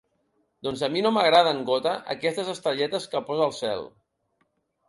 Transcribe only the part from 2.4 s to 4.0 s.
estrelletes que posa al cel.